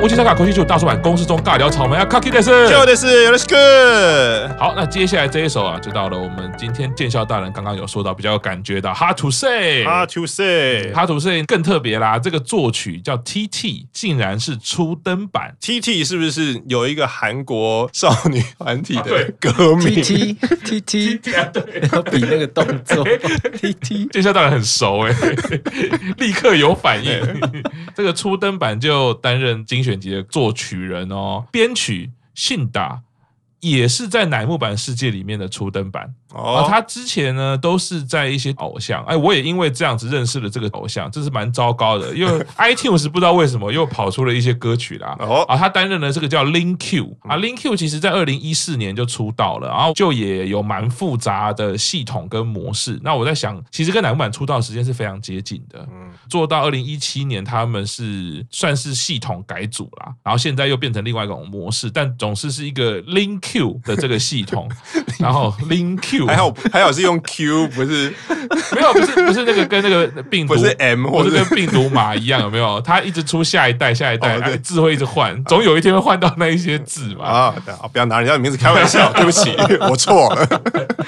[0.00, 4.48] 东吴金沙卡口气就大叔版公式中尬聊草莓啊，卡基的是，就的是，有的是个。
[4.58, 15.54] 好，那接下来这一首啊，就到了我们今天见笑大人刚刚有说到比较有感觉的 Hard to Say，Hard to Say，Hard to Say 更特别啦，这个作曲叫 TT，竟然是初登版。
[15.60, 23.04] TT 是不是有一个韩国少女团体的歌名？TT TT 啊，对，要比那个动作。
[23.04, 25.14] TT 见笑大人很熟哎，
[26.16, 27.20] 立刻有反应。
[27.94, 33.02] 这个初登版就担任精选集的作曲人哦，编曲信达
[33.60, 36.12] 也是在乃木坂世界里面的初登版。
[36.32, 45.16] 哦，他之前呢都是在一些偶像，哎，我也因为这样子认识了这个偶像，这是蛮糟糕的， 因为 iTunes 不知道为什么又跑出了一些歌曲啦。
[45.18, 53.00] 哦，啊，他担任了这个叫 Lin Q 啊，Lin Q 其实在二零一四年就出道了，然后就也有蛮复杂的系统跟模式。
[53.02, 64.68] 那我在想，其实跟乃木坂出道时间是非常接近的，嗯，做到二零一七年他们是算是系统改组啦，然后现在又变成另外一种模式，但总是是一个 Lin Q 的这个系统，
[65.18, 66.26] 然后 Lin Q。
[66.26, 68.12] 还好还好是用 Q 不是
[68.74, 72.80] 没有不是不是那个跟那个病毒不是 M 或者跟病毒码一样有没有？
[72.82, 77.24] 它一直出下一代下一代，哦、字会一直换，总有一天会换到那一些字嘛。
[77.24, 77.54] 啊，
[77.92, 79.54] 不要拿人家的名字开玩笑， 对不起，
[79.90, 80.46] 我错了。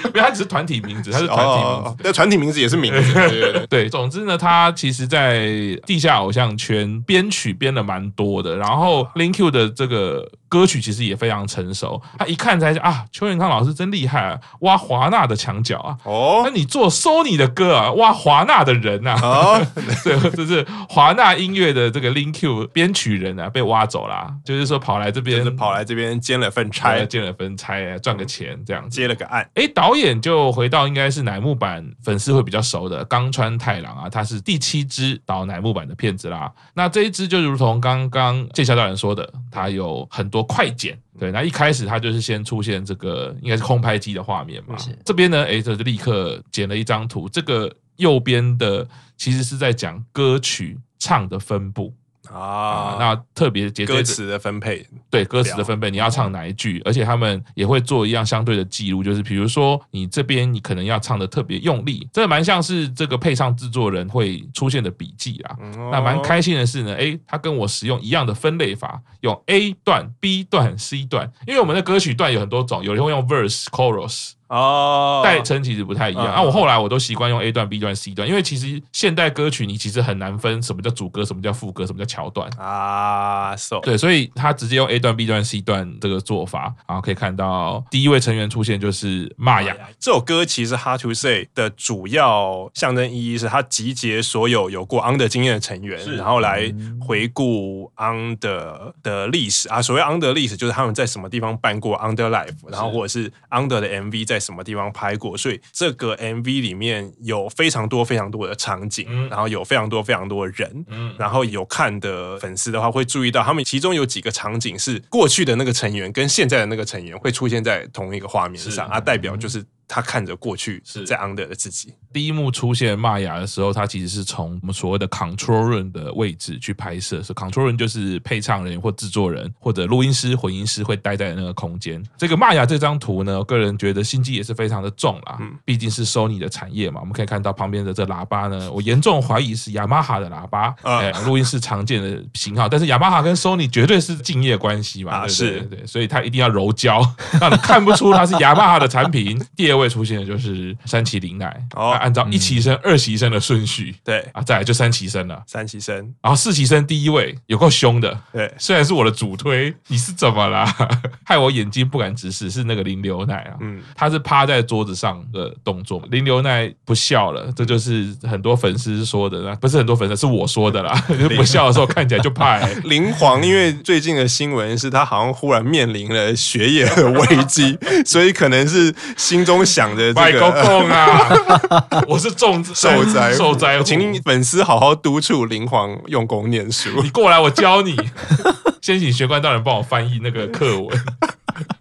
[0.07, 3.13] 因为它只是团体名字，它是团体名字，那团、哦、体名字也是名字。
[3.15, 5.49] 对，对，对，对，总之呢，它其实在
[5.87, 10.29] 地下偶像圈编曲编的蛮多的，然后 Lin Q 的这个。
[10.53, 19.67] 歌曲其实也非常成熟，他一看才啊，邱元康老师真厉害啊，挖华纳的墙角啊，哦，那你做 Sony 的歌啊，挖华纳的人啊，哦，
[20.05, 29.49] 对，就是华纳音乐的这个 Link Q 编曲人啊，被挖走了，就是说跑来这边，跑来这边兼了份差，兼了份差，赚个钱这样子，接了个案。
[29.55, 36.53] 哎，导演就回到应该是乃木坂粉丝会比较熟的冈川太郎啊，他是第七支导乃木坂的片子啦。
[36.75, 40.42] 那这一支就如同刚刚见笑大人说的，他有很多。
[40.45, 44.77] 快剪对，那一开始他就是先出现这个应该是空拍机的画面嘛。
[44.79, 47.29] 是这边呢，哎，这就立刻剪了一张图。
[47.29, 48.87] 这个右边的
[49.17, 51.95] 其实是在讲歌曲唱的分布。
[52.31, 56.81] 啊，那特别节歌词的分配，对歌词的分配，你要唱哪一句？
[56.85, 65.57] 而且他们也会做一样相对的记录，就是比如说你这边你可能要唱的特别用力，这蛮像是这个配唱制作人会出现的笔记啊。
[65.91, 74.33] 那蛮开心的是呢，哎，他跟我使用一样的分类法，用 A 段、B 段、C 段，因为我们的歌曲段有很多种，有人会用 verse、chorus。
[74.53, 76.27] 哦，代称其实不太一样。
[76.27, 83.57] 啊，我后来我都习惯用 A 段、B 段、C 段，因为其实现代歌曲你其实很难分什么叫主歌，什么叫副歌，什么叫桥段啊。
[83.57, 89.75] So 对，所以他直接用 A 段、B 段、C 段这个做法，然后可以看到第一位成员出现就是玛雅。
[89.99, 96.71] 这首歌其实 Hard to Say 的主要象征意义是它集结所有有过 Under 经验的成员，然后来
[97.01, 99.81] 回顾 Under 的历史啊。
[99.81, 104.42] 所谓 Under 历史，就是他们在什么地方办过 Under Life，然后或者是 Under 的 MV 在。
[104.43, 105.37] 什么地方拍过？
[105.37, 119.65] 所以这个 MV 里面有非常多非常多的场景，嗯、然后有非常多非常多的人，嗯、然后有看的粉丝的话会注意到，他们其中有几个场景是过去的那个成员跟现在的那个成员会出现在同一个画面上，啊，代表就是。
[119.95, 121.93] 他看着过去是在 under 的自己。
[122.15, 132.03] 第一幕出现玛雅的时候，他其实是从我们所谓的 control room 的位置去拍摄，是 control room 就是配唱人或制作人或者录音师、混音师会待在那个空间。
[132.17, 137.01] 这个玛雅这张图呢，我个人觉得心机也是非常的重啦，毕竟是 Sony 的产业嘛。
[137.01, 142.67] 我们可以看到旁边的这喇叭呢，我严重怀疑是雅马哈的喇叭，哎，录音室常见的型号。
[142.67, 147.03] 但是雅马哈跟 Sony 绝对是敬业关系嘛，是对，所以他一定要柔焦，
[147.39, 149.39] 让你看不出它是雅马哈的产品。
[149.55, 149.82] 第二位。
[149.83, 160.65] 会出现的就是三崎绫奈哦，按照一期生、二期生的顺序，对啊，再来就三期生了，三期生，然后四期生第一位有够凶的，对，虽然是我的主推，你是怎么啦？
[161.25, 170.93] 害我眼睛不敢直视，是那个林流奈啊，嗯，他是趴在桌子上的动作，林流奈不笑了，这就是很多粉丝说的，不是很多粉丝是我说的啦，
[171.37, 172.59] 不笑的时候看起来就怕。
[172.85, 179.62] 林皇因为最近的新闻是他好像忽然面临了学业的危机，所以可能是心中。
[179.65, 180.47] 想着这个。
[180.93, 183.33] 啊， 我是重受灾。
[183.33, 187.03] 受灾，请粉丝好好督促林黄用功念书。
[187.03, 187.97] 你过来，我教你。
[188.83, 190.89] 先请玄关大人帮我翻译那个课文。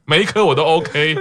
[0.05, 1.15] 每一科我都 OK，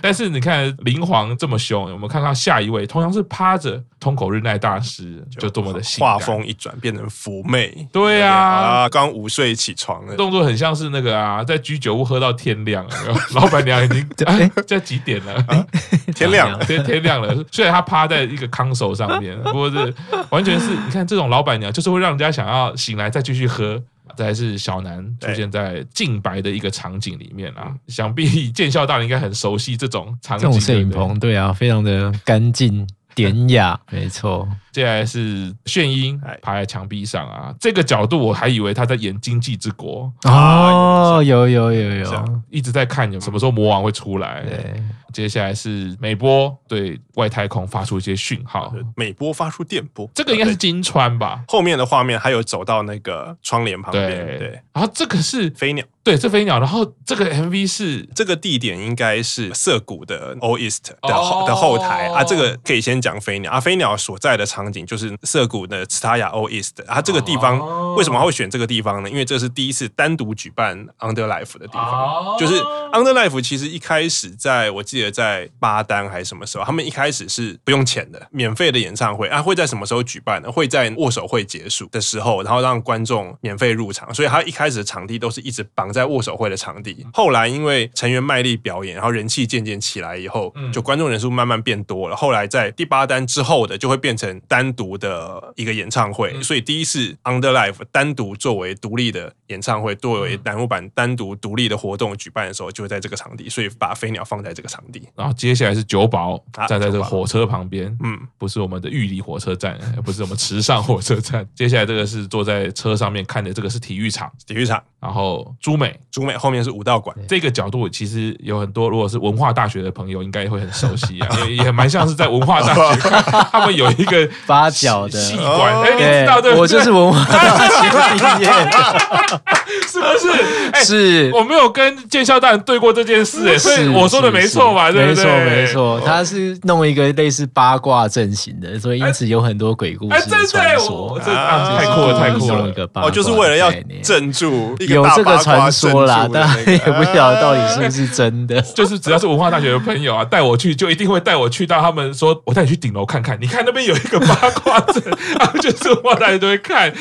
[0.00, 10.06] 但是你看林黄这么凶，我们看看下一位，同样是趴着，通口日奈大师就多么的画风一转变成妩媚，对呀，啊，刚午睡起床。
[10.06, 12.86] 了，动作很像是那个啊，在居酒屋喝到天亮，
[13.34, 15.65] 老板娘已经哎，在几点了？
[16.14, 17.34] 天亮了，天天亮了。
[17.50, 19.94] 虽然他趴在一个 console 上面， 不过是
[20.30, 23.82] 完全是你看这种老板娘，就是会让人家想要醒来再继续喝。
[24.16, 34.48] 再来是小南出现在净白的一个场景里面啊，想必见笑大人应该很熟悉这种场景，这种摄影棚，对啊，非常的干净典雅， 没错。
[34.72, 44.42] 接下来是炫音爬在墙壁上啊，这个角度我还以为他在演《经济之国》哦，有有有有，一直在看有什么时候魔王会出来。
[44.42, 44.82] 对，
[45.16, 51.42] 接下来是美波对外太空发出一些讯号，美波发出电波，这个应该是金川吧？
[51.48, 54.08] 后面的画面还有走到那个窗帘旁边，
[54.38, 62.08] 对，然后这个是飞鸟，对，这飞鸟，然后这个 MV 是这个地点应该是涩谷的 All East 的后的后台。
[62.08, 63.50] 啊，这个可以先讲飞鸟。
[63.50, 64.66] 啊，飞鸟所在的场。
[64.66, 69.08] 景就是涩谷的 Tsutaya All East，啊，这个地方为什么会选这个地方呢？
[69.08, 72.36] 因为这是第一次单独举办 Underlife 的地方。
[72.36, 72.60] 就是
[72.92, 80.50] Underlife 其实一开始在我记得在八单还是什么时候，他们一开始是不用钱的，免费的演唱会啊，会在什么时候举办呢？
[80.50, 84.12] 会在握手会结束的时候，然后让观众免费入场。
[84.14, 87.06] 所以他一开始的场地都是一直绑在握手会的场地。
[87.12, 92.16] 后来因为成员卖力表演，然后人气渐渐起来以后，就观众人数慢慢变多了。
[92.16, 94.40] 后来在第八单之后的就会变成。
[94.48, 105.06] 单独的一个演唱会，所以第一次 Underlife 单独作为独立的演唱会，作为南木坂单独独立的活动举办的时候，就会在这个场地，所以把飞鸟放在这个场地。
[105.14, 106.38] 然后接下来是九保
[106.68, 111.46] 站在这个火车旁边，嗯，不是我们的玉里火车站，不是我们池上火车站。
[111.54, 114.82] 接下来这个是坐在车上面看的，这个是体育场，体育场。
[114.98, 123.10] 然后朱美，朱美后面是武道馆，这个角度其实有很多，如果是文化大学的朋友，应该会很熟悉啊，也也蛮像是在文化大学，
[123.52, 126.54] 他们有一个八角的戏馆，哎，你知道对？
[126.56, 128.50] 我就是文化大学毕业，
[129.88, 130.84] 是不是？
[130.84, 134.90] 是，我没有跟见校大人对过这件事，哎，所以我说的没错吧？
[134.90, 135.24] 对不对？
[135.24, 143.72] 没错，没错，他是弄一个类似八卦阵型的，所以因此有很多鬼故事传说，太酷了，太酷了，哦，就是为了要
[144.02, 144.74] 镇住。
[144.80, 148.60] 有这个传说啦，但也不晓得到底是不是真的。
[148.74, 153.36] 就是只要是文化大学的朋友啊，带我去就一定会带我去到他们说，我带你去顶楼看看。
[153.40, 155.02] 你看那边有一个八卦阵，
[155.38, 156.92] 他们就是文化大学都会看。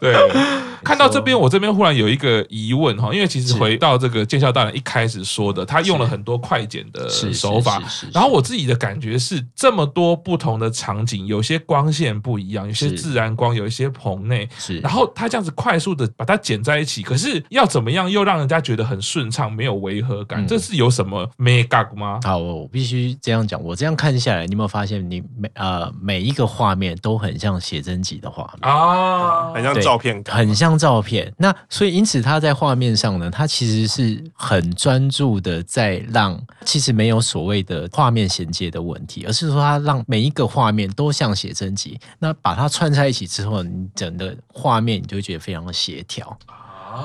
[0.00, 0.14] 对，
[0.84, 7.82] 看到这边，我这边忽然有一个疑问哈，因为其实回到这个见笑大人一开始说的，他用了很多快剪的手法，
[8.12, 17.02] 然后我自己的感觉是这么多不同的场景，有些光线不一样，有些自然光，有一些棚内，是，然后他这样子快速的把它剪在一起。
[17.02, 20.44] 可是要怎么样又让人家觉得很顺畅，没有违和感？
[20.44, 22.20] 嗯、这是有什么 make up 吗？
[22.24, 23.62] 好，我必须这样讲。
[23.62, 31.32] 我这样看下来，你有没有发现，你每呃每一个画面都很像写真集的画面啊，很像照片，很像张照片。
[31.38, 41.98] 那所以因此他在画面上呢，他其实是很专注的在让，其实没有所谓的画面衔接的问题，而是说他让每一个画面都像写真集。
[42.18, 46.38] 那把它串在一起之后，你整个画面你就会觉得非常的协调。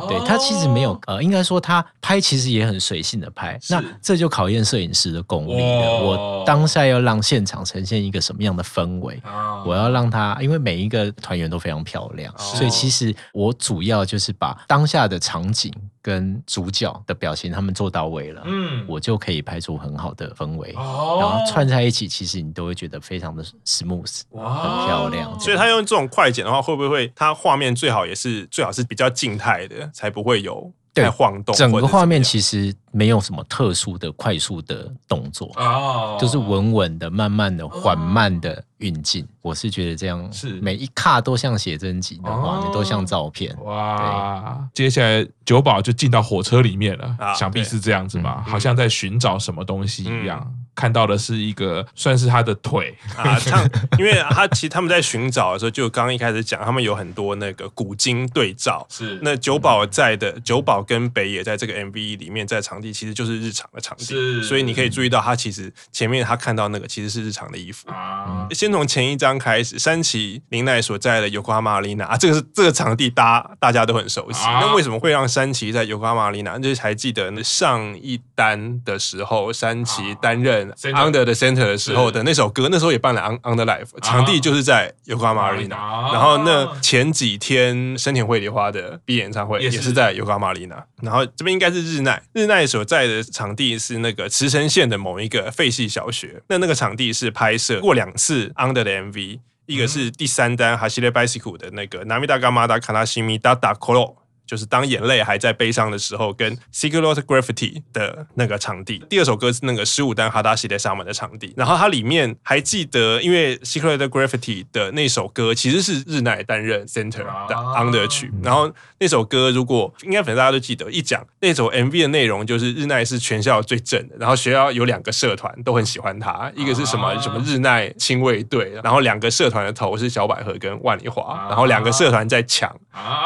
[0.07, 5.88] 对，他其实没有呃，应该说他拍其实也很随性的拍，那这就考验摄影师的功力了。
[5.88, 15.74] 哦、我当下要让现场呈现一个什么样的氛围，哦、我要让他，因为每一个团员都非常漂亮，哦、所以其实我主要就是把当下的场景。
[16.03, 25.39] 跟主角的表情他们做到位了，嗯，我就可以拍出很好的氛围，哦、然后串在一起，其实你都会觉得非常的 smooth，哇，很漂亮。
[25.39, 30.69] 所以他用这种快剪的话，会不会他画面最好也是最好是比较静态的，才不会有。
[30.93, 39.27] 对，晃动，整个画面其实没有什么特殊的快速的动作，哦，就是稳稳的、慢慢的、缓慢的运进。
[39.41, 40.62] 我是觉得这样是。
[40.62, 43.55] 每一卡都像写真集的画面，都像照片。
[43.63, 50.53] 哇，接下来久保就进到火车里面了，想必是这样子吧，好像在寻找什么东西一样。
[50.75, 53.63] 看到的是一个算是他的腿啊，他
[53.98, 58.86] 因为他其实他们在寻找的时候，就刚刚一开始讲，他们有很多那个古今对照。
[58.89, 68.48] 是那久保在的久保跟北野在这个 MV 里面在场地其实就是日常的场地，是所以你可以注意到他其实前面他看到那个其实是日常的衣服啊。
[68.51, 74.44] 先从前一张开始，山崎绫奈所在的 Yokohama Arena 啊，这个是这个场地大大家都很熟悉。
[74.46, 76.60] 啊、那为什么会让山崎在 Yokohama Arena？
[76.60, 80.62] 就是还记得上一单的时候，山崎担任。
[80.72, 85.75] Under the Center 的时候的那首歌，那时候也办了 Under Life，场地就是在尤加马尔里纳。
[86.12, 90.84] 然后那前几天深田惠梨花的闭演唱会也是在尤加马里娜。
[91.01, 96.41] 然后这边应该是日奈，日奈所在的场地是那个茨城县的某一个废弃小学。
[96.48, 104.23] 那那个场地是拍摄过两次 Under 的 MV，一个是第三单哈西列 Bicycle 的那个南米达伽马达卡拉西米达达科罗。
[104.45, 109.03] 就是当眼泪还在悲伤的时候，跟 Secret Graffiti 的那个场地。
[109.09, 111.53] 第二首歌是那个十五单哈达西的沙门的场地。
[111.55, 118.31] 然后它里面还记得，因为 Secret Graffiti 的那首歌其实是日奈担任 center 的 under 曲。
[118.43, 132.69] 然后那首歌如果应该反正大家都记得，一讲那首 MV 的内容就是日奈是全校最正的，然后学校有两个社团都很喜欢他，一个是什么什么日奈亲卫队，然后两个社团的头是小百合跟万里华，然后两个社团在抢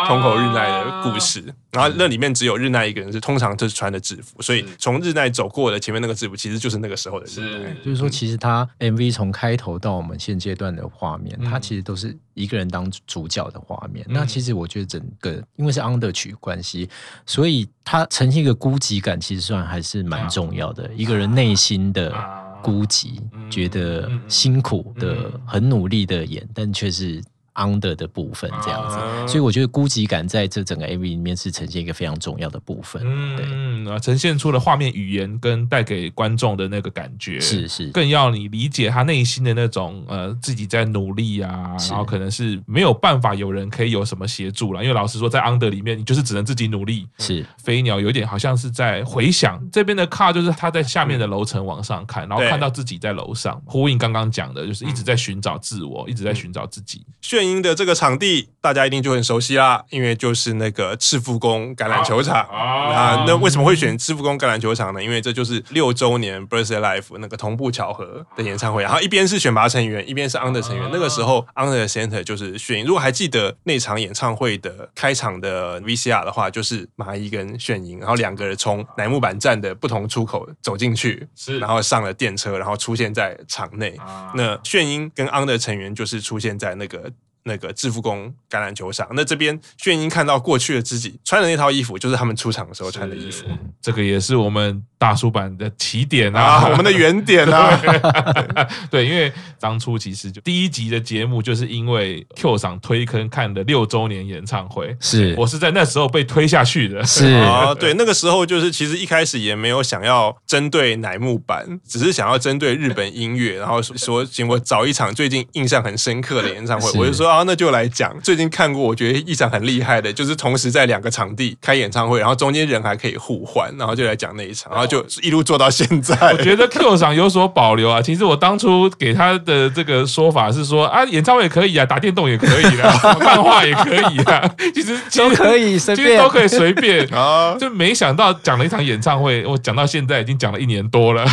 [0.07, 7.73] 通口日奈的故事，然后那里面只有日奈一个人是通常就是穿的制服，所以从日奈走过的前面那个制服其实就是那个时候的日奈。
[7.83, 14.05] 就是说，其实他 MV 从开头到我们现阶段的画面，他其实都是一个人当主角的画面。
[14.09, 16.89] 那其实我觉得整个因为是 under 曲关系，
[17.25, 20.89] 所以他呈现一个孤寂感，其实算还是蛮重要的。
[20.95, 22.13] 一个人内心的
[22.61, 27.23] 孤寂，觉得辛苦的、很努力的演，但却是。
[27.57, 28.97] Under 的部分这样子，
[29.27, 33.01] 所以我觉得孤寂感在这整个 AV 里面是呈现一个非常重要的部分。
[33.05, 47.07] 嗯，啊，呈现出了画面语言跟带给观众的那个感觉，是是，更要你理解他内心的那种呃自己在努力啊，然后可能是没有办法有人可以有什么协助了，因为老实说，在 under 里面你就是只能自己努力。
[47.17, 47.45] 是。
[47.57, 57.05] 飞鸟有点好像是在回想这边的 car，就是他在下面的楼层往上看，然后看到自己在楼上，呼应刚刚讲的，就是一直在寻找自我，一直在寻找自己。
[57.21, 63.23] 炫音的这个场地，大家一定就很熟悉啦，因为就是那个赤富宫橄榄球场啊。
[63.27, 65.03] 那为什么会选赤富宫橄榄球场呢？
[65.03, 68.83] 因为这就是六周年 Birthday Life 那个同步巧合的演唱会。
[68.83, 70.89] 然后一边是选拔成员，一边是 Under 成员。
[70.91, 72.85] 那个时候 Under Center 就是炫音。
[72.85, 83.97] 如果还记得那场演唱会的开场的 VCR 的话，就是麻衣跟炫音，然后两个人从乃木坂站的不同出口走进去，是然后上了电车，然后出现在场内。
[84.35, 87.11] 那炫音跟 Under 成员就是出现在那个。
[87.47, 93.45] 那个制服工橄榄球场，那这边炫英看到过去的自己穿的那套衣服，就是他们出场的时候穿的衣服。
[93.81, 97.79] 这个也是我们大叔版的起点啊，啊我们的原点啊。
[98.91, 107.03] 对，因为当初其实就第一集的节目，就是因为 Q 桑推坑看的六周年演唱会，是我是在那时候被推下去的。
[107.03, 117.43] 是啊，对，那个时候就是其实一开始也没有想要针对乃木坂，只是想要针对日本音乐，然后说请我找一场最近印象很深刻的演唱会，我就说啊。
[117.47, 126.15] 那就来讲，最近看过，我觉得一场很厉害的，就是同时在两个场地开演唱会，然后中间人还可以互换，然后就来讲那一场，然后就一路做到现在。
[126.33, 128.01] 我觉得 Q 上有所保留啊。
[128.01, 137.55] 其实我当初给他的这个说法是说啊，演唱会也可以啊，打电动也可以啊， 漫画也可以啊，其实其实都可以随便，其实都可以随便 啊。
[137.59, 141.25] 就没想到讲了一场演唱会，我讲到现在已经讲了一年多了，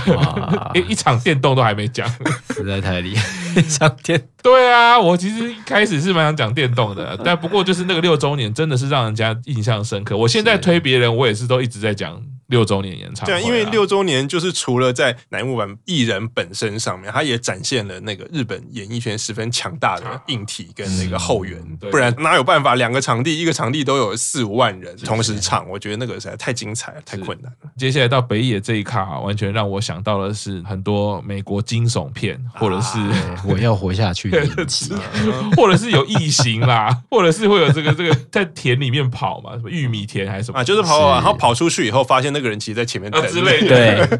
[0.74, 2.08] 一一场电动都还没讲，
[2.54, 3.24] 实在太厉害，
[3.60, 4.20] 一场电。
[4.42, 10.16] 对啊，我其实一开始是蛮想讲电动的，但不过就是那个六周年真的是让人家印象深刻。
[10.16, 12.20] 我现在推别人，我也是都一直在讲。
[12.54, 25.68] 六周年演唱会，对，因为六周年就是除了在乃木坂艺人本身上面，他也展现了那个日本演艺圈十分强大的硬体跟那个后援，不然哪有办法两个场地，一个场地都有四五万人同时唱？
[25.68, 27.70] 我觉得那个实在太精彩了，太困难了。
[27.76, 32.98] 接下来到北野这一卡，完全让我想到的是很多美国惊悚片，或者是
[33.48, 34.46] 我要活下去的，
[35.56, 40.62] 或者是有异形啦，或者是会有这个这个在田里面跑嘛，什么玉米田还是什么啊？
[40.62, 42.34] 就是跑，然后跑出去以后发现。
[42.34, 44.06] 那个人其实在前面等之类的。
[44.06, 44.18] 对，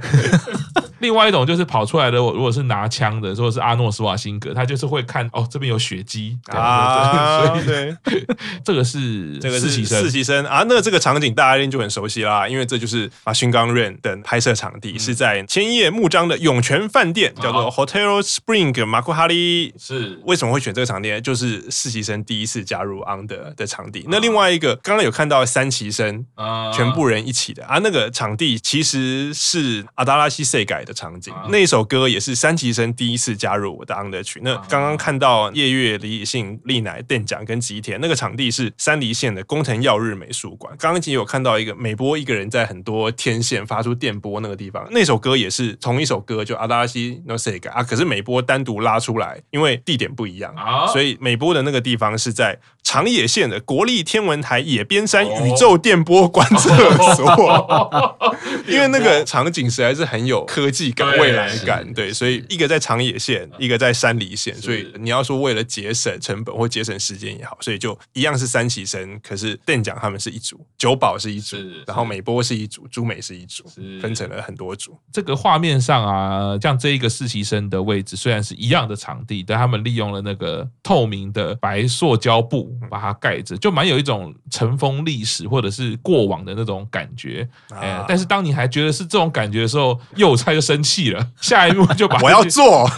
[1.05, 8.27] 另外一种就是跑出来的，如果是拿枪的，如果是阿诺·斯瓦辛格，他就是会看哦，这边有血迹啊，对，对
[8.65, 19.75] 这个是这个是实习生啊，那这个场景大家一定就很熟悉啦，因为这就是啊《Machine Gun Rain》的拍摄场地，是在千叶木章的涌泉饭店，叫做 Hotel Spring Makuhari。
[19.79, 21.21] 是为什么会选这个场地呢？
[21.21, 24.07] 就是实习生第一次加入 Under 的场地。
[24.09, 28.11] 那另外一个刚刚有看到三旗生啊，全部人一起的啊，那个。
[28.15, 34.41] 场地其实是阿达拉西塞改的场景，那首歌也是三崎生第一次加入我的 under 曲。
[34.43, 40.75] 那刚刚看到夜月、李以信、丽乃、电奖跟吉田，那个场地是山梨县的工藤耀日美术馆。
[40.79, 47.83] 刚刚其实有看到一个美波一个人在很多天线发出电波那个地方，那首歌也是同一首歌，就阿达拉西 no sega 啊。
[47.83, 56.71] 可是美波单独拉出来，因为地点不一样，啊所以美波的那个地方是在长野县的国立天文台野边山宇宙电波观测
[57.15, 57.35] 所。
[58.69, 61.95] 因为那个场景实在是很有科技感、未来感。
[61.95, 64.53] 对，所以一个在长野县，一个在山梨县。
[64.57, 73.65] 所以你要说为了节省成本或节省时间也好，所以就一样是三期生，可是店长他们是一组，九保是一组，然后美波是一组，朱美是一组，
[74.03, 74.99] 分成了很多组。
[75.13, 87.49] 这个画面上啊，像这一个四期生的位置虽然是一样的场地，但他们利用了那个透明的白塑胶布把它盖着，就蛮有一种尘封历史或者是过往的那种感觉。
[87.71, 92.89] 哎、但是当你还觉得是这种感觉的时候，幼菜就生气了， 下一幕就把 我要做，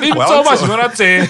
[0.00, 1.26] 你做嘛喜欢他贼。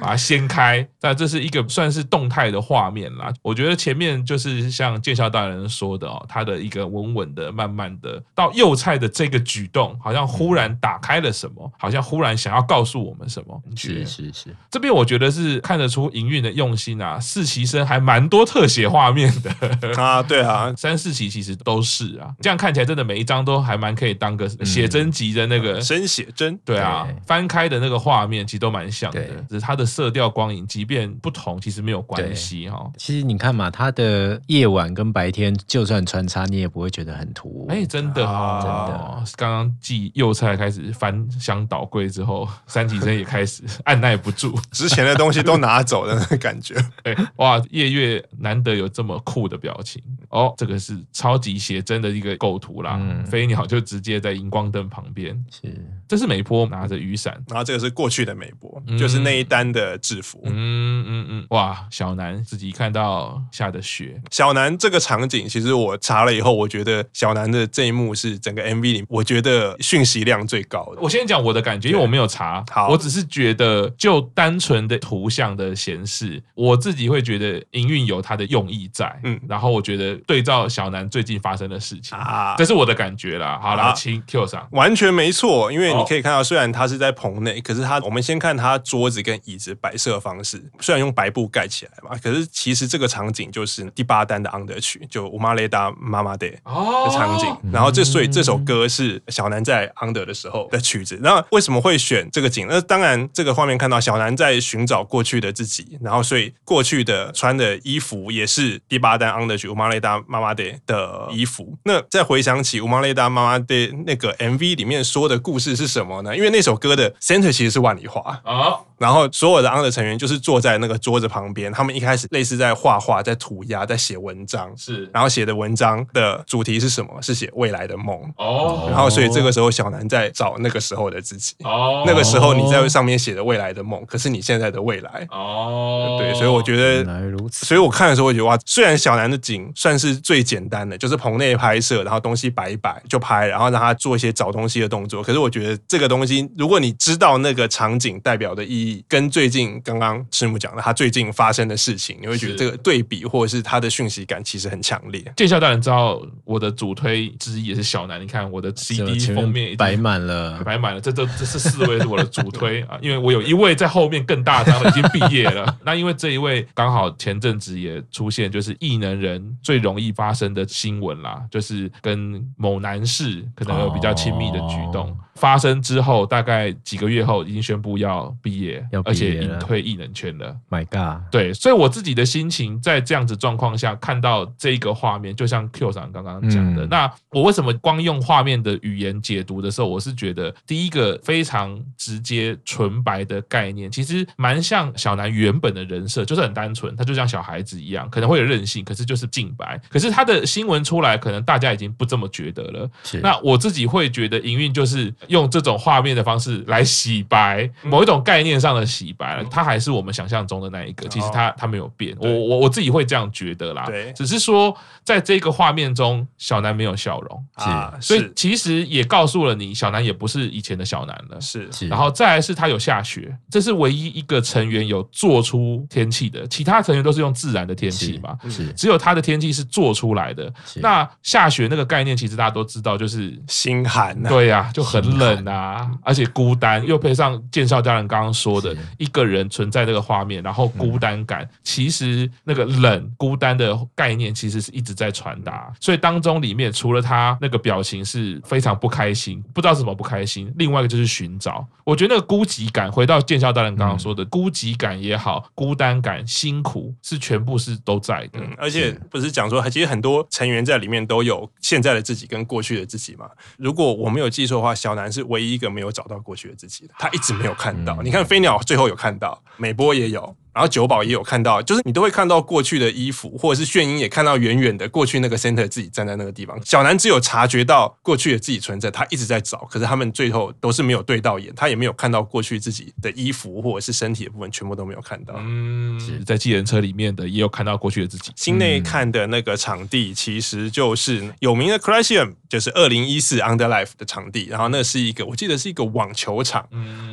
[0.00, 3.30] 把它掀开，但这是一个算是动态的画面啦。
[3.42, 13.62] 我觉得前面就是像见笑大人说的哦，他的一个稳稳的、慢慢的到幼菜的这个举动，好像忽然打开了什么，好像忽然想要告诉我们什么。
[13.76, 17.20] 是是是，这边我觉得是看得出营运的用心啊。
[17.20, 22.32] 四期生还蛮多特写画面的啊，对啊，三四期其实都是啊。
[22.40, 26.56] 这样看起来真的每一张都还蛮可以当个写真集的那个生写真。
[26.64, 29.86] 对啊，翻开的那个画面其实都蛮像的，只是它的。
[29.90, 32.88] 色调光影，即便不同，其实没有关系哈。
[32.96, 37.66] 其实你看嘛，它的夜晚跟白天就算穿插，你也不会觉得很突兀。
[37.68, 39.24] 哎，真的啊，真的。
[39.34, 46.76] 刚刚继右菜开始翻箱倒柜之后，三体生也开始 按捺不住，之前的东西都拿走的那个感觉。
[47.02, 52.98] 哎，哇，夜月难得有这么酷的表情哦，这个是超级写真的一个构图啦。
[53.00, 55.72] 嗯，飞鸟就直接在荧光灯旁边，是，
[56.08, 59.90] 这是美波拿着雨伞，然后这个是过去的美波，就是那一单的。
[60.00, 71.00] 制服，嗯嗯嗯，哇，小南自己看到下的雪，小南这个场景，其实我查了以后，我觉得小南的这一幕是整个 MV 里，我觉得讯息量最高的。
[71.02, 83.58] 我先讲我的感觉，因为我没有查，好，我只是觉得就单纯的图像的显示，我自己会觉得营运有它的用意在，嗯，然后我觉得对照小南最近发生的事情啊，这是我的感觉啦。
[83.60, 89.70] 好了，请 Q 上，完全没错，因为你可以看到，虽然他是在棚内，可是他，我们先看他桌子跟椅子。
[89.80, 97.56] 摆设方式虽然用白布盖起来嘛，可是其实这个场景就是第八单的《Under 曲》，就《乌玛雷达妈妈的》的场景。
[97.72, 101.18] 然后这所以这首歌是小南在 Under 的时候的曲子。
[101.22, 102.66] 那为什么会选这个景？
[102.68, 111.76] 那当然这个画面看到小南在寻找过去的自己，然后所以过去的穿的衣服也是第八单《Under 曲》乌玛雷达妈妈的的衣服。
[111.84, 116.36] 那再回想起乌玛雷达妈妈的那个 MV 里面说的故事是什么呢？
[116.36, 118.80] 因为那首歌的 Center 其实是万里华啊。
[119.00, 125.08] 然后所有的 Under 成员就是坐在那个桌子旁边，他们一开始类似在画画、在涂鸦、在写文章，是。
[125.10, 127.10] 然后写的文章的主题是什么？
[127.22, 128.14] 是写未来的梦。
[128.36, 128.88] 哦。
[128.90, 131.54] 然后所以这个时候小南在找那个时候的自己。
[131.64, 132.04] 哦。
[132.06, 135.26] 那个时候你在上面写的未来的梦，可是你现在的未来。
[135.30, 136.18] 哦。
[136.20, 137.64] 对，所以我觉得，原来如此。
[137.64, 145.22] 所以我看的时候，我觉得哇，虽然小南的景算是最简单的，就是棚内拍摄，然后东西摆一摆就拍，然后让他做一些找东西的动作。
[145.22, 148.89] 可是我觉得这个东西，如果你知道那个场景代表的意义。
[149.08, 155.22] 跟最近刚刚师母讲的他最近发生的事情，你会觉得这个对比或者是他的讯息感其实很强烈。
[155.36, 165.76] 见笑当然知道我的主推之一也是小南，你看我的 CD 封面摆满了，摆满了，这这这是四位是我的主推 啊，因为我有一位在后面更大张的已经毕业了。
[165.84, 175.16] 那因为这一位刚好前阵子也出现，就是异能人最容易发生的新闻啦，就是跟某男士可能有比较亲密的举动。
[175.40, 180.54] 发生之后，大概几个月后，已经宣布要毕业，业而且隐退艺能圈了。
[180.68, 181.22] My God！
[181.30, 199.80] 对，所以我自己的心情在这样子状况下看到这个画面，就像 Q 长刚刚讲的，嗯、那我为什么光用画面的语言解读的时候，我是觉得第一个非常直接纯白的概念，其实蛮像小南原本的人设，就是很单纯，他就像小孩子一样，可能会有任性，可是就是净白。
[199.88, 202.90] 可是他的新闻出来，可能大家已经不这么觉得了。
[203.04, 205.10] 是那我自己会觉得营运就是。
[205.30, 211.08] 用这种画面的方式来洗白某一种概念上的洗白，它还是我们想象中的那一个。
[211.08, 213.84] 其实它它没有变，我我我自己会这样觉得啦。
[213.86, 221.40] 对，只是说在这个画面中，小南没有笑容，啊，所以其实也告诉了你，小南也不是以前的小南了。
[221.40, 228.36] 是，然后再来是他有下雪，这是唯一一个成员有做出天气的，其他成员都是用自然的天气嘛。
[228.48, 230.52] 是，只有他的天气是做出来的。
[230.76, 234.20] 那下雪那个概念，其实大家都知道，就是心寒。
[234.24, 235.19] 对呀，就很。
[235.19, 245.72] 冷啊，而且孤单，又配上剑少家人刚刚说说的，一个人存在这个画面，然后孤单感，其实那个冷孤单的概念其实是一直在传达。
[245.78, 251.64] 所以当中里面除了他那个表情是非常不开心，不知道怎么不开心，另外一个就是寻找。
[251.84, 258.40] 我觉得那个孤寂感，回到剑少大人刚刚说的孤寂感也好，孤单感、辛苦是全部是都在的。
[258.58, 263.30] 而且不是讲说，其实很多成员在里面都有现在的自己跟过去的自己嘛。
[263.56, 268.02] 如果我没有记错的话，小南是唯一一个没有找到过去的自己的，他一直没有看到。
[268.02, 270.34] 你看飞鸟最后有看到，美波也有。
[270.52, 276.58] 然后九保也有看到，就是你都会看到过去的衣服，或者是炫英也看到远远的过去那个 center 自己站在那个地方。
[276.64, 285.34] 小南只有察觉到过去的自己存在，他一直在找，可是他们最后都是没有对到眼，他也没有看到过去自己的衣服或者是身体的部分，全部都没有看到。
[285.38, 288.32] 嗯，是在计程车里面的也有看到过去的自己。
[288.36, 294.46] 心内看的那个场地其实就是有名的 c r a s i u m 就是二零一四 Underlife 的场地。
[294.50, 296.66] 然后那是一个，我记得是一个网球场，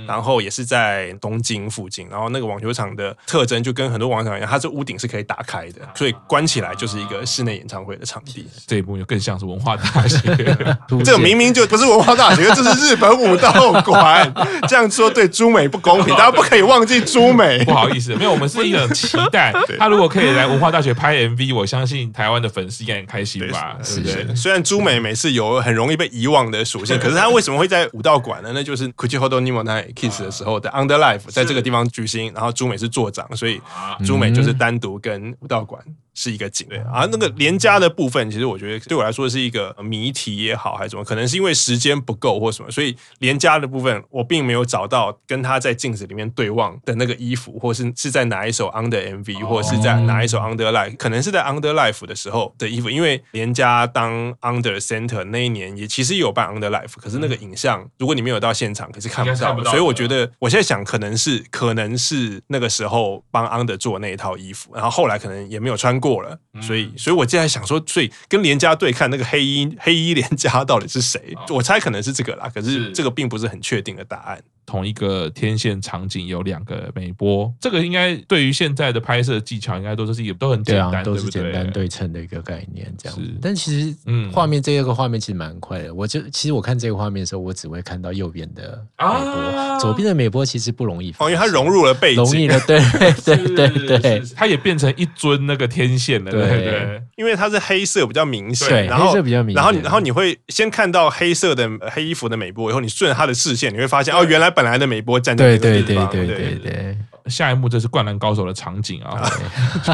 [0.08, 2.08] 然后也是在东京附近。
[2.10, 4.08] 然后那个网球场的特征就跟很多。
[4.08, 8.48] 网场一样，它这屋顶是可以打开的，所以关起来就是一个室内演唱会的场地。
[8.66, 10.18] 这一幕就更像是文化大学，
[11.04, 14.34] 这个明明就不是文化大学，这是日本武道馆。
[14.70, 17.62] 这样说对朱美不公平，大家不可以忘记朱美。
[17.68, 19.54] 不好意思，没有，我们是一个期待。
[19.78, 23.76] 他如果可以来文化大学拍 MV，我相信台湾的粉丝应该很开心吧？
[23.84, 24.36] 对不是？
[24.38, 28.52] 虽然朱美每次有很容易被遗忘的属性，可是他为什么会在武道馆呢？
[28.54, 33.60] 那就是 Kuchi Hodo Ni mo Nai Kiss 的时候的 Under Life 在这个地方举行，然后朱美是座长，所以。
[34.06, 35.84] 朱美就是单独跟武道馆。
[36.19, 36.80] 是一个景，对。
[36.80, 66.07] 啊，那个连家的部分，其实我觉得对我来说是一个谜题也好，还是什么，可能是因为时间不够或什么，所以连家的部分我并没有找到跟他在镜子里面对望的那个衣服，或是是在哪一首 Under MV，或者是在哪一首 Under Life，可能是在 Under Life 的时候的衣服，因为连家当 Under Center 那一年也其实也有办 Under Life，可是那个影像如果你没有到现场，可是看不到，所以我觉得我现在想可能是可能是那个时候帮 Under 做那一套衣服，然后后来可能也没有穿过。
[66.08, 71.36] 过了，所以，所以我现在想说，所以跟连家对看那个黑衣黑衣连家到底是谁？
[71.50, 74.41] 我猜可能是这个啦，可是这个并不是很确定的答案。
[74.67, 82.93] 同一个天线场景有两个美波，这个应该对于现在的拍摄技巧，应该都是也都很简单，都是简单对称的一个概念。
[82.97, 85.93] 这样，但其实，嗯，画面这个画面其实蛮快的。
[85.93, 92.77] 我就其实我看这个画面的时候，我只会看到右边的美波，左边的美波其实不容易，因为它融入了背景，容易了，对
[93.23, 96.41] 对对对，它也变成一尊那个天线了，对？
[96.41, 104.47] 对，因为它是黑色比较明显，然后比较明显，然后然后你会先看到黑色的黑衣服的美波，以后你顺着它的视线，你会发现哦，原来。
[104.58, 106.97] 本来的美波站在那个地方，对对对对对对。
[107.30, 109.22] 下一幕这是《灌篮高手》的场景啊，
[109.84, 109.94] 就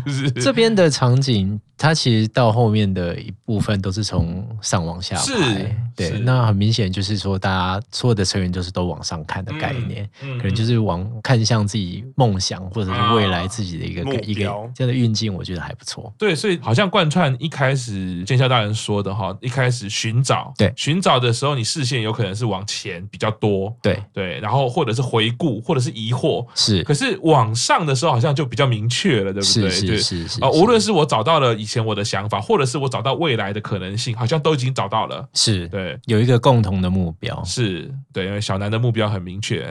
[0.00, 10.08] 就是 这边的场景，它其实到后面的一部分都是从上往下拍，对，那很明显就是说，大家所有的成员就是都往上看的概念，
[10.38, 14.42] 可能就是往看向自己梦想或者是未来自己的一个一个
[14.74, 16.12] 这样的运镜，我觉得还不错。
[16.18, 24.02] 对，所以好像贯穿一开始剑笑大人说的哈，一开始寻找，对，寻找的时候，你视线有可能是往前比较多，对。
[24.12, 26.46] 对，然后或者是回顾，或者是疑惑。
[26.64, 29.70] 是，可是网上的时候好像就比较明确了，对不对？
[29.70, 35.26] 是是是啊，无论是我找到了以前我的想法，或者是我找到未来的可能性，好像都已经找到了。
[35.34, 37.42] 是对，有一个共同的目标。
[37.44, 39.66] 是对，因为小南的目标很明确，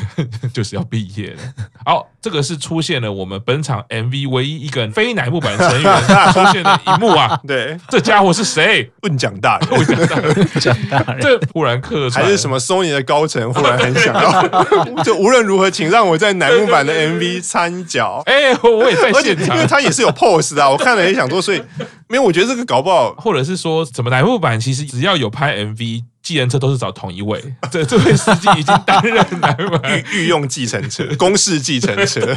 [0.52, 1.38] 就是要毕业了。
[1.84, 7.40] 好，这个是出现了我们本场 MV 唯一一个非乃木坂成员 出现的一幕啊。
[7.46, 8.90] 对，这家伙是谁？
[9.02, 11.20] 问讲大人， 问讲大人，讲大人。
[11.20, 18.22] 这忽然客串，还是什么 Sony 的高层忽然很想要，就无论如何，请让我在乃木坂的 MV 参脚。
[18.26, 21.62] 哎，我也在现场，因为他也是有 pose 的，我看了也想说，所以
[22.08, 26.04] 没有，我觉得这个搞不好，或者是说怎么乃木坂其实只要有拍 MV。
[26.22, 29.24] 计程车都是找同一位，这这位司机已经担任
[30.12, 32.36] 御御用计程车、公事计程车、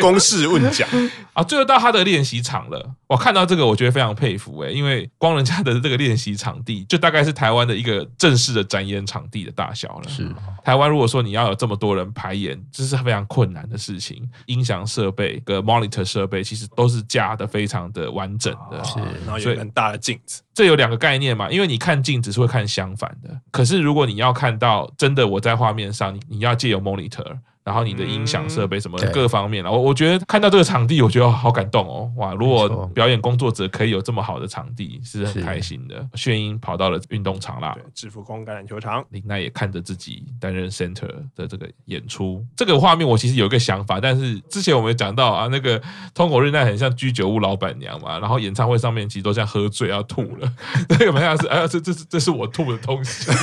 [0.00, 0.88] 公事问讲
[1.32, 2.94] 啊，最后到他的练习场了。
[3.06, 10.08] 我看到这个，我觉得非常佩服哎，因为光人家的这个练习场地，就大概是台湾的一个正式的展演场地的大小了。
[10.08, 10.28] 是
[10.64, 14.28] 台湾如果说你要有这么多人排演，这是非常困难的事情。
[14.46, 20.42] 音响设备跟 monitor 设备其实都是架的非常的完整的，是，然后有很大的镜子。
[20.54, 27.38] 这有两个概念嘛，因为你看镜子是会看相反的，可是如果你要看到真的我在画面上，你你要借由 monitor。
[27.62, 32.10] 然后你的音响设备什么各方面，我我觉得看到这个场地，我觉得好感动哦！
[32.16, 36.04] 哇，如果表演工作者可以有这么好的场地，是很开心的。
[36.14, 42.44] 炫音跑到了运动场啦，制服工橄榄球场，林奈也看着自己担任 center 的这个演出。
[42.56, 45.80] 这个画面我其实有一个想法，但是之前我们讲到啊，那个
[46.14, 50.52] 通口瑞奈很像居酒屋老板娘嘛，然后演唱会上面其实都像喝醉要吐了，
[50.88, 53.30] 那个好像是哎呀，这这是这是我吐的东西。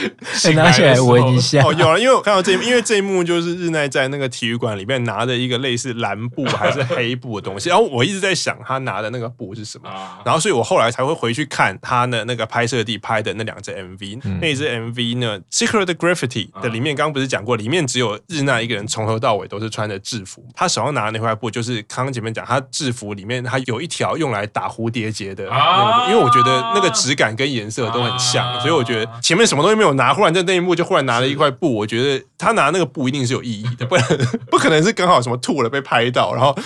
[0.54, 1.62] 拿起来闻一下。
[1.62, 9.90] 哦，有了，因为我看到这一幕，因为这一幕就是日奈在那个体育馆里面拿着一个类似蓝布还是黑布的东西，然后我一直在想他拿的那个布是什么，
[10.24, 34.04] 然后所以我后来才会回去看他的那个拍摄地拍的那两只 MV，那一支 MV 呢，Secret Graffiti 的里面刚刚不是讲过，里面只有日奈一个人从头到尾都是穿着制服，他手上拿的那块布就是刚刚前面讲，他制服里面他有一条用来打蝴蝶结的那个，因为我觉得那个质感跟颜色都很像，所以我觉得前面什么东西没有拿，忽然在那一幕就忽然拿了一块布，我觉得他拿那个布一定是有意义的，不然
[34.50, 36.56] 不可能是刚好什么吐了被拍到，然后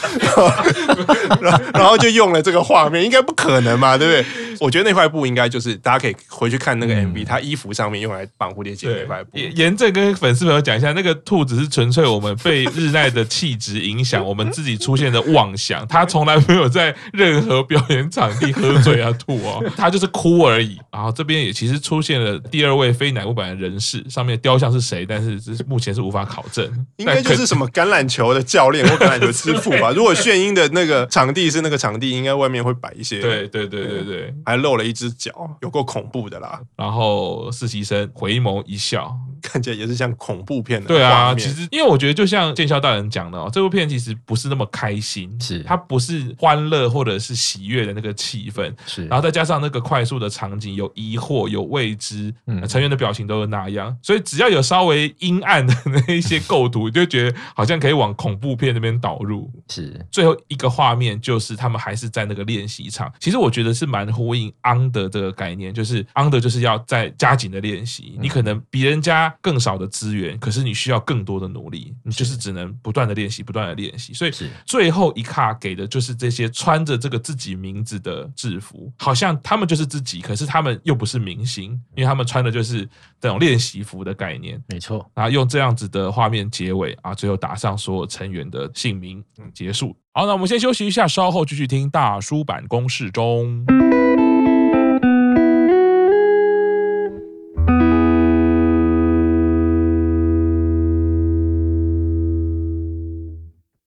[1.40, 4.24] 然后然后就用了这个画面，应该不可能嘛，对不对？
[4.60, 9.36] 我觉得那块布应该就是大家可以回去看那个 MV，他衣服上面用来绑蝴蝶结的那块布。
[9.36, 15.86] 严正跟粉丝朋友讲一下，那个兔子是纯粹我们被日奈的气质影响，我们自己出现的妄想。
[15.88, 20.78] 他从来没有在任何表演场地喝醉啊吐哦，他就是哭而已。
[20.92, 25.04] 然后这边也其实出现了第二位非乃木坂的人士，上面雕像是谁？
[25.06, 26.64] 但是这是目前是无法考证，
[26.96, 29.90] 应该就是什么橄榄球的教练或橄榄球之父吧。
[29.96, 33.20] 如果炫音的那个场地是那个场地，应该外面会摆一些。
[33.20, 36.60] 对对对对对，还露了一只脚，有够恐怖的啦。
[36.76, 39.16] 然后实习生回眸一笑。
[39.44, 40.88] 看起来也是像恐怖片的。
[40.88, 49.06] 对啊，其实因为我觉得，就像剑霄大人讲的哦，这部片其实不是那么开心，是它不是欢乐或者是喜悦的那个气氛，是。
[49.06, 59.50] 然后再加上那个快速的场景，有疑惑，有未知，嗯，成员的表情都是那样，所以只要有稍微阴暗的那一些构图，就觉得好像可以往恐怖片那边导入。
[59.68, 59.94] 是。
[60.10, 69.33] 最后一个画面就是他们还是在那个练习场，其实我觉得是蛮呼应 under 这个概念，就是 under 就是要在加紧的练习，你可能比人家。
[69.40, 74.12] 更少的资源，可是你需要更多的努力，你就是只能不断的练习，不断的练习。
[74.12, 74.32] 所以
[74.64, 82.88] 最后一卡给的就是这些穿着这个自己名字的制服，好像他们就是自己，可是他们又不是明星，因为他们穿的就是
[83.20, 84.62] 这种练习服的概念。
[84.68, 89.96] 没错，然后用这样子的画面结尾啊，最后打上所有成员的姓名，结束。
[90.12, 93.64] 好，那我们先休息一下，稍后继续听大叔坂工事中。